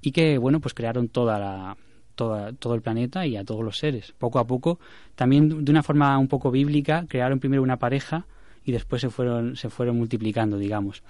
y 0.01 0.11
que, 0.11 0.37
bueno, 0.37 0.59
pues 0.59 0.73
crearon 0.73 1.09
toda 1.09 1.39
la, 1.39 1.77
toda, 2.15 2.53
todo 2.53 2.75
el 2.75 2.81
planeta 2.81 3.25
y 3.25 3.37
a 3.37 3.43
todos 3.43 3.63
los 3.63 3.77
seres. 3.77 4.13
Poco 4.17 4.39
a 4.39 4.47
poco, 4.47 4.79
también 5.15 5.63
de 5.63 5.71
una 5.71 5.83
forma 5.83 6.17
un 6.17 6.27
poco 6.27 6.51
bíblica, 6.51 7.05
crearon 7.07 7.39
primero 7.39 7.63
una 7.63 7.77
pareja 7.77 8.25
y 8.63 8.71
después 8.71 9.01
se 9.01 9.09
fueron, 9.09 9.55
se 9.55 9.69
fueron 9.69 9.97
multiplicando, 9.97 10.57
digamos. 10.57 11.03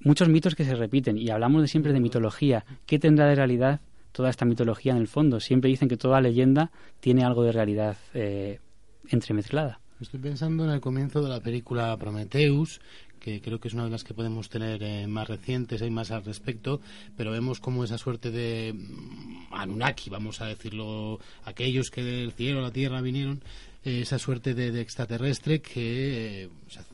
Muchos 0.00 0.28
mitos 0.28 0.54
que 0.54 0.64
se 0.64 0.74
repiten, 0.74 1.18
y 1.18 1.28
hablamos 1.30 1.62
de 1.62 1.68
siempre 1.68 1.92
de 1.92 2.00
mitología. 2.00 2.64
¿Qué 2.86 2.98
tendrá 2.98 3.26
de 3.26 3.34
realidad 3.34 3.80
toda 4.12 4.30
esta 4.30 4.44
mitología 4.44 4.92
en 4.92 4.98
el 4.98 5.08
fondo? 5.08 5.40
Siempre 5.40 5.70
dicen 5.70 5.88
que 5.88 5.96
toda 5.96 6.20
leyenda 6.20 6.70
tiene 7.00 7.24
algo 7.24 7.42
de 7.42 7.52
realidad 7.52 7.96
eh, 8.14 8.60
entremezclada. 9.08 9.80
Estoy 10.00 10.20
pensando 10.20 10.64
en 10.64 10.70
el 10.70 10.80
comienzo 10.80 11.20
de 11.20 11.28
la 11.28 11.40
película 11.40 11.96
Prometheus, 11.96 12.80
que 13.28 13.40
creo 13.42 13.60
que 13.60 13.68
es 13.68 13.74
una 13.74 13.84
de 13.84 13.90
las 13.90 14.04
que 14.04 14.14
podemos 14.14 14.48
tener 14.48 14.82
eh, 14.82 15.06
más 15.06 15.28
recientes, 15.28 15.82
hay 15.82 15.90
más 15.90 16.10
al 16.10 16.24
respecto, 16.24 16.80
pero 17.16 17.30
vemos 17.30 17.60
como 17.60 17.84
esa 17.84 17.98
suerte 17.98 18.30
de 18.30 18.72
mm, 18.72 19.52
Anunnaki, 19.52 20.08
vamos 20.08 20.40
a 20.40 20.46
decirlo, 20.46 21.20
aquellos 21.44 21.90
que 21.90 22.02
del 22.02 22.32
cielo 22.32 22.60
a 22.60 22.62
la 22.62 22.70
tierra 22.72 23.02
vinieron, 23.02 23.42
eh, 23.84 24.00
esa 24.00 24.18
suerte 24.18 24.54
de, 24.54 24.80
extraterrestre 24.80 25.60
que 25.60 26.44
eh, 26.44 26.48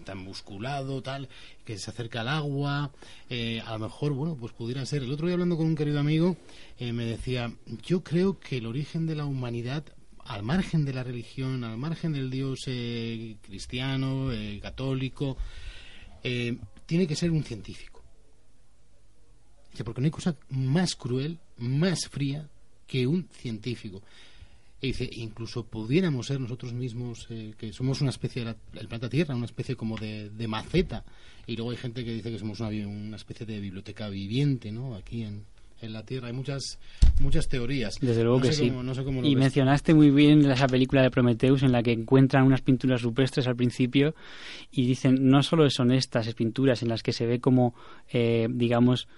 tan 0.05 0.19
musculado, 0.19 1.03
tal, 1.03 1.29
que 1.65 1.79
se 1.79 1.91
acerca 1.91 2.23
al 2.23 2.29
agua, 2.29 2.91
a 3.31 3.73
lo 3.73 3.79
mejor, 3.79 4.13
bueno, 4.13 4.37
pues 4.39 4.53
pudiera 4.53 4.85
ser. 4.85 5.03
El 5.03 5.13
otro 5.13 5.27
día 5.27 5.35
hablando 5.35 5.57
con 5.57 5.67
un 5.67 5.77
querido 5.77 5.99
amigo, 5.99 6.37
me 6.79 7.05
decía, 7.05 7.53
yo 7.83 8.03
creo 8.03 8.39
que 8.39 8.59
el 8.59 8.67
origen 8.67 9.07
de 9.07 9.15
la 9.15 9.25
humanidad 9.25 9.85
al 10.27 10.43
margen 10.43 10.85
de 10.85 10.93
la 10.93 11.03
religión, 11.03 11.65
al 11.65 11.77
margen 11.77 12.13
del 12.13 12.31
Dios 12.31 12.65
cristiano, 13.43 14.31
católico, 14.63 15.37
eh, 16.25 16.57
tiene 16.87 17.07
que 17.07 17.15
ser 17.15 17.31
un 17.31 17.45
científico. 17.45 18.03
porque 19.85 20.01
no 20.01 20.07
hay 20.07 20.11
cosa 20.11 20.37
más 20.51 20.97
cruel, 20.97 21.39
más 21.59 22.09
fría 22.09 22.49
que 22.87 23.07
un 23.07 23.29
científico. 23.31 24.03
Y 24.81 24.89
dice, 24.89 25.09
incluso 25.13 25.65
pudiéramos 25.65 26.27
ser 26.27 26.41
nosotros 26.41 26.75
mismos, 26.75 27.27
eh, 27.31 27.55
que 27.57 27.73
somos 27.73 28.01
una 28.01 28.11
especie 28.11 28.45
del 28.45 28.89
planeta 28.89 29.09
Tierra, 29.09 29.35
una 29.35 29.47
especie 29.47 29.77
como 29.77 29.97
de, 29.97 30.31
maceta. 30.49 31.05
Y 31.47 31.57
luego 31.57 31.71
hay 31.71 31.77
gente 31.77 32.05
que 32.05 32.13
dice 32.13 32.31
que 32.31 32.39
somos 32.39 32.61
una, 32.61 32.69
una 32.87 33.17
especie 33.17 33.47
de 33.47 33.61
biblioteca 33.61 34.09
viviente, 34.09 34.73
¿no? 34.73 34.95
Aquí 34.95 35.23
en, 35.23 35.45
en 35.85 35.93
la 35.93 36.05
Tierra. 36.05 36.29
Hay 36.29 36.33
muchas 36.33 36.79
muchas 37.21 37.49
teorías. 37.49 37.97
Desde 38.01 38.23
luego 38.23 38.41
que 38.41 38.53
sí. 38.53 38.73
y 39.23 39.37
mencionaste 39.37 39.95
muy 39.95 40.11
bien 40.11 40.51
esa 40.51 40.67
película 40.67 41.03
de 41.03 41.11
Prometheus 41.11 41.63
en 41.63 41.73
la 41.73 41.83
que 41.83 41.93
encuentran 41.93 42.45
unas 42.45 42.63
pinturas 42.63 43.03
rupestres 43.03 43.47
al 43.47 43.57
principio 43.57 44.15
y 44.73 44.87
dicen 44.87 45.29
no 45.29 45.43
solo 45.43 45.69
son 45.71 45.93
estas 45.93 46.33
pinturas 46.35 46.83
en 46.83 46.89
las 46.89 47.03
que 47.03 47.13
se 47.13 47.27
ve 47.27 47.41
como, 47.41 47.75
eh, 48.13 48.49
digamos, 48.51 49.09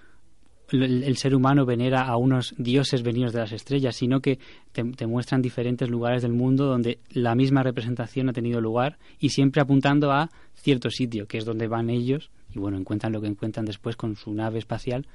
el, 0.71 1.15
ser 1.17 1.33
humano 1.33 1.65
venera 1.65 2.03
a 2.03 2.17
unos 2.17 2.53
dioses 2.57 3.01
venidos 3.01 3.33
de 3.33 3.39
las 3.39 3.51
estrellas, 3.51 3.95
sino 3.95 4.19
que 4.19 4.39
te, 4.73 4.83
te, 4.83 5.07
muestran 5.07 5.41
diferentes 5.41 5.89
lugares 5.89 6.21
del 6.21 6.33
mundo 6.33 6.65
donde 6.65 6.99
la 7.11 7.35
misma 7.35 7.63
representación 7.63 8.29
ha 8.29 8.33
tenido 8.33 8.59
lugar 8.59 8.97
y 9.19 9.29
siempre 9.29 9.61
apuntando 9.61 10.11
a 10.11 10.29
cierto 10.55 10.89
sitio, 10.89 11.27
que 11.27 11.37
es 11.37 11.45
donde 11.45 11.67
van 11.67 11.89
ellos, 11.89 12.31
y 12.53 12.59
bueno, 12.59 12.77
encuentran 12.77 13.13
lo 13.13 13.21
que 13.21 13.27
encuentran 13.27 13.65
después 13.65 13.95
con 13.95 14.15
su 14.15 14.33
nave 14.33 14.59
espacial, 14.59 15.07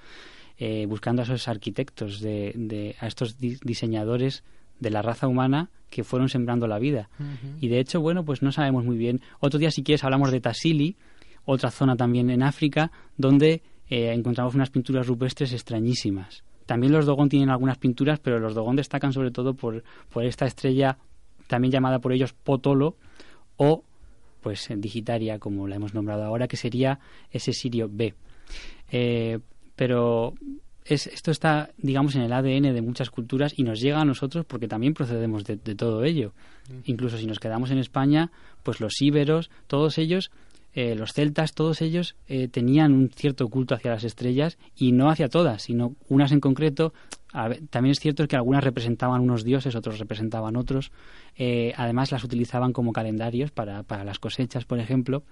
eh, 0.58 0.86
buscando 0.86 1.22
a 1.22 1.24
esos 1.24 1.48
arquitectos, 1.48 2.20
de, 2.20 2.96
a 3.00 3.06
estos 3.06 3.38
diseñadores 3.38 4.44
de 4.80 4.90
la 4.90 5.02
raza 5.02 5.28
humana 5.28 5.70
que 5.90 6.04
fueron 6.04 6.28
sembrando 6.28 6.66
la 6.66 6.78
vida. 6.78 7.10
Y 7.60 7.68
de 7.68 7.78
hecho, 7.78 8.00
bueno, 8.00 8.24
pues 8.24 8.42
no 8.42 8.50
sabemos 8.50 8.84
muy 8.84 8.96
bien. 8.96 9.20
Otro 9.40 9.58
día, 9.58 9.70
si 9.70 9.82
quieres, 9.82 10.04
hablamos 10.04 10.30
de 10.30 10.40
Tassili, 10.40 10.96
otra 11.44 11.70
zona 11.70 11.96
también 11.96 12.30
en 12.30 12.42
África, 12.42 12.90
donde 13.16 13.62
eh, 13.88 14.12
encontramos 14.12 14.54
unas 14.54 14.70
pinturas 14.70 15.06
rupestres 15.06 15.52
extrañísimas, 15.52 16.44
También 16.64 16.92
los 16.92 17.04
Dogon 17.04 17.28
tienen 17.28 17.50
algunas 17.50 17.76
pinturas, 17.76 18.20
pero 18.20 18.38
los 18.38 18.54
Dogon 18.54 18.76
destacan 18.76 19.12
sobre 19.12 19.30
todo 19.30 19.54
por, 19.54 19.84
por 20.10 20.24
esta 20.24 20.46
estrella 20.46 20.96
también 21.46 21.72
llamada 21.72 21.98
por 21.98 22.12
ellos 22.12 22.32
Potolo 22.32 22.96
o 23.56 23.84
pues 24.40 24.68
Digitaria, 24.76 25.38
como 25.38 25.68
la 25.68 25.76
hemos 25.76 25.94
nombrado 25.94 26.24
ahora, 26.24 26.48
que 26.48 26.56
sería 26.56 26.98
ese 27.30 27.52
Sirio 27.52 27.88
B. 27.90 28.14
Eh, 28.90 29.38
pero 29.76 30.34
es, 30.84 31.06
esto 31.06 31.30
está, 31.30 31.70
digamos, 31.78 32.14
en 32.16 32.22
el 32.22 32.32
ADN 32.32 32.74
de 32.74 32.82
muchas 32.82 33.10
culturas 33.10 33.54
y 33.56 33.62
nos 33.62 33.80
llega 33.80 34.00
a 34.00 34.04
nosotros 34.04 34.44
porque 34.44 34.68
también 34.68 34.94
procedemos 34.94 35.44
de, 35.44 35.56
todo 35.56 36.04
ello. 36.04 36.32
Mm. 36.68 36.78
Incluso 36.84 37.18
si 37.18 37.26
nos 37.26 37.38
quedamos 37.38 37.70
en 37.70 37.78
España, 37.78 38.30
pues 38.62 38.80
los 38.80 39.00
íberos, 39.00 39.50
todos 39.66 39.98
ellos, 39.98 40.30
eh, 40.74 40.94
los 40.94 41.12
celtas, 41.12 41.54
todos 41.54 41.82
ellos 41.82 42.16
eh, 42.28 42.48
tenían 42.48 42.92
un 42.92 43.10
cierto 43.10 43.48
culto 43.48 43.74
hacia 43.74 43.90
las 43.90 44.04
estrellas 44.04 44.58
y 44.74 44.92
no 44.92 45.10
hacia 45.10 45.28
todas, 45.28 45.62
sino 45.62 45.94
unas 46.08 46.32
en 46.32 46.40
concreto. 46.40 46.92
también 47.70 47.92
es 47.92 48.00
cierto 48.00 48.26
que 48.26 48.36
algunas 48.36 48.64
representaban 48.64 49.20
unos 49.20 49.44
dioses, 49.44 49.76
otros 49.76 49.98
representaban 49.98 50.56
otros. 50.56 50.90
Eh, 51.36 51.72
además 51.76 52.10
las 52.10 52.24
utilizaban 52.24 52.72
como 52.72 52.92
calendarios 52.92 53.50
para, 53.50 53.82
para 53.82 54.04
las 54.04 54.18
cosechas, 54.18 54.64
por 54.64 54.80
ejemplo. 54.80 55.22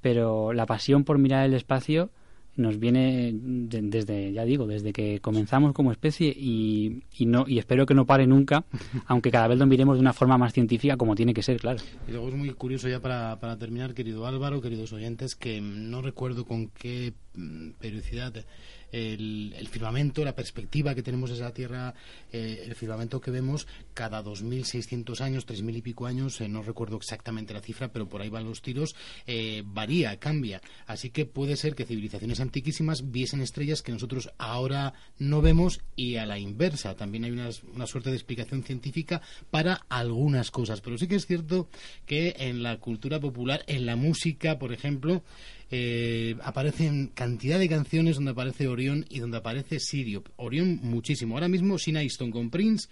Pero 0.00 0.54
la 0.54 0.64
pasión 0.64 1.04
por 1.04 1.18
mirar 1.18 1.44
el 1.44 1.52
espacio 1.52 2.10
nos 2.56 2.78
viene 2.78 3.32
desde, 3.34 4.32
ya 4.32 4.44
digo, 4.44 4.66
desde 4.66 4.92
que 4.92 5.20
comenzamos 5.20 5.72
como 5.72 5.92
especie 5.92 6.28
y, 6.28 7.02
y, 7.16 7.26
no 7.26 7.44
y 7.46 7.58
espero 7.58 7.86
que 7.86 7.94
no 7.94 8.06
pare 8.06 8.26
nunca, 8.26 8.64
aunque 9.06 9.30
cada 9.30 9.48
vez 9.48 9.58
lo 9.58 9.66
miremos 9.66 9.96
de 9.96 10.00
una 10.00 10.12
forma 10.12 10.38
más 10.38 10.52
científica 10.52 10.96
como 10.96 11.14
tiene 11.14 11.34
que 11.34 11.42
ser, 11.42 11.58
claro. 11.58 11.78
Y 12.08 12.12
luego 12.12 12.28
es 12.28 12.34
muy 12.34 12.50
curioso 12.50 12.88
ya 12.88 13.00
para, 13.00 13.38
para 13.40 13.56
terminar, 13.58 13.94
querido 13.94 14.26
Álvaro, 14.26 14.60
queridos 14.60 14.92
oyentes, 14.92 15.34
que 15.34 15.60
no 15.60 16.02
recuerdo 16.02 16.44
con 16.44 16.68
qué 16.68 17.14
mm, 17.34 17.70
periodicidad 17.78 18.44
el, 18.92 19.68
firmamento, 19.70 20.24
la 20.24 20.34
perspectiva 20.34 20.94
que 20.94 21.02
tenemos 21.02 21.30
de 21.30 21.38
la 21.38 21.52
Tierra, 21.52 21.94
eh, 22.32 22.64
el 22.66 22.74
firmamento 22.74 23.20
que 23.20 23.30
vemos 23.30 23.66
cada 23.94 24.22
2.600 24.22 25.20
años, 25.20 25.46
3.000 25.46 25.76
y 25.76 25.82
pico 25.82 26.06
años, 26.06 26.40
eh, 26.40 26.48
no 26.48 26.62
recuerdo 26.62 26.96
exactamente 26.96 27.54
la 27.54 27.60
cifra, 27.60 27.92
pero 27.92 28.08
por 28.08 28.20
ahí 28.20 28.28
van 28.28 28.44
los 28.44 28.62
tiros, 28.62 28.94
eh, 29.26 29.62
varía, 29.64 30.18
cambia. 30.18 30.60
Así 30.86 31.10
que 31.10 31.26
puede 31.26 31.56
ser 31.56 31.74
que 31.74 31.86
civilizaciones 31.86 32.40
antiquísimas 32.40 33.10
viesen 33.10 33.40
estrellas 33.40 33.82
que 33.82 33.92
nosotros 33.92 34.30
ahora 34.38 34.94
no 35.18 35.42
vemos 35.42 35.80
y 35.96 36.16
a 36.16 36.26
la 36.26 36.38
inversa. 36.38 36.96
También 36.96 37.24
hay 37.24 37.30
una, 37.30 37.50
una 37.74 37.86
suerte 37.86 38.10
de 38.10 38.16
explicación 38.16 38.62
científica 38.62 39.22
para 39.50 39.86
algunas 39.88 40.50
cosas. 40.50 40.80
Pero 40.80 40.98
sí 40.98 41.06
que 41.06 41.16
es 41.16 41.26
cierto 41.26 41.68
que 42.06 42.34
en 42.38 42.62
la 42.62 42.78
cultura 42.78 43.20
popular, 43.20 43.64
en 43.66 43.86
la 43.86 43.96
música, 43.96 44.58
por 44.58 44.72
ejemplo, 44.72 45.22
eh, 45.70 46.36
aparecen 46.42 47.08
cantidad 47.14 47.58
de 47.58 47.68
canciones 47.68 48.16
donde 48.16 48.32
aparece 48.32 48.66
Orión 48.66 49.04
y 49.08 49.20
donde 49.20 49.38
aparece 49.38 49.78
Sirio. 49.78 50.24
Orión 50.36 50.80
muchísimo. 50.82 51.34
Ahora 51.34 51.48
mismo 51.48 51.78
Sina 51.78 52.02
Easton 52.02 52.30
con 52.30 52.50
Prince 52.50 52.88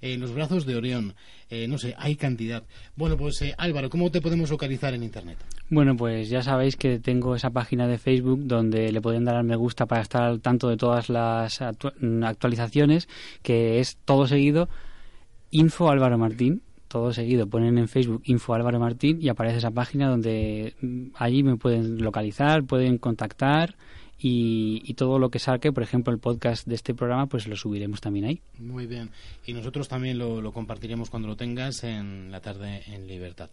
en 0.00 0.20
los 0.20 0.32
brazos 0.32 0.64
de 0.64 0.76
Orión. 0.76 1.14
Eh, 1.50 1.68
no 1.68 1.76
sé, 1.76 1.94
hay 1.98 2.16
cantidad. 2.16 2.64
Bueno, 2.96 3.16
pues 3.16 3.40
eh, 3.42 3.54
Álvaro, 3.58 3.90
¿cómo 3.90 4.10
te 4.10 4.22
podemos 4.22 4.50
localizar 4.50 4.94
en 4.94 5.02
Internet? 5.02 5.38
Bueno, 5.68 5.94
pues 5.94 6.30
ya 6.30 6.42
sabéis 6.42 6.76
que 6.76 6.98
tengo 6.98 7.36
esa 7.36 7.50
página 7.50 7.86
de 7.86 7.98
Facebook 7.98 8.40
donde 8.44 8.90
le 8.90 9.00
pueden 9.02 9.24
dar 9.24 9.36
al 9.36 9.44
me 9.44 9.56
gusta 9.56 9.86
para 9.86 10.00
estar 10.00 10.22
al 10.22 10.40
tanto 10.40 10.68
de 10.68 10.76
todas 10.76 11.10
las 11.10 11.60
actualizaciones, 11.60 13.08
que 13.42 13.78
es 13.78 13.98
todo 14.04 14.26
seguido, 14.26 14.68
Info 15.50 15.90
Álvaro 15.90 16.16
Martín 16.16 16.62
todo 16.92 17.10
seguido 17.14 17.46
ponen 17.46 17.78
en 17.78 17.88
Facebook 17.88 18.20
Info 18.26 18.52
Álvaro 18.52 18.78
Martín 18.78 19.16
y 19.18 19.30
aparece 19.30 19.58
esa 19.58 19.70
página 19.70 20.10
donde 20.10 20.74
mm, 20.82 21.06
allí 21.14 21.42
me 21.42 21.56
pueden 21.56 22.02
localizar, 22.02 22.64
pueden 22.64 22.98
contactar 22.98 23.76
y, 24.24 24.94
todo 24.94 25.18
lo 25.18 25.30
que 25.30 25.40
saque, 25.40 25.72
por 25.72 25.82
ejemplo, 25.82 26.12
el 26.12 26.20
podcast 26.20 26.66
de 26.68 26.76
este 26.76 26.94
programa, 26.94 27.26
pues 27.26 27.48
lo 27.48 27.56
subiremos 27.56 28.00
también 28.00 28.26
ahí. 28.26 28.40
Muy 28.60 28.86
bien. 28.86 29.10
Y 29.46 29.52
nosotros 29.52 29.88
también 29.88 30.18
lo, 30.18 30.52
compartiremos 30.52 31.10
cuando 31.10 31.26
lo 31.26 31.34
tengas 31.34 31.82
en 31.82 32.30
la 32.30 32.40
tarde 32.40 32.82
en 32.86 33.08
libertad. 33.08 33.50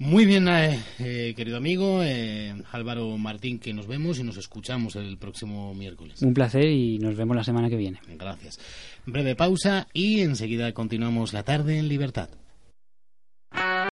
Muy 0.00 0.24
bien, 0.24 0.48
eh, 0.48 0.80
eh, 0.98 1.34
querido 1.36 1.58
amigo 1.58 2.02
eh, 2.02 2.54
Álvaro 2.72 3.18
Martín, 3.18 3.58
que 3.58 3.74
nos 3.74 3.86
vemos 3.86 4.18
y 4.18 4.24
nos 4.24 4.38
escuchamos 4.38 4.96
el 4.96 5.18
próximo 5.18 5.74
miércoles. 5.74 6.22
Un 6.22 6.32
placer 6.32 6.64
y 6.64 6.98
nos 6.98 7.16
vemos 7.16 7.36
la 7.36 7.44
semana 7.44 7.68
que 7.68 7.76
viene. 7.76 8.00
Gracias. 8.18 8.58
Breve 9.04 9.36
pausa 9.36 9.88
y 9.92 10.22
enseguida 10.22 10.72
continuamos 10.72 11.34
la 11.34 11.42
tarde 11.42 11.76
en 11.76 11.88
libertad. 11.88 12.30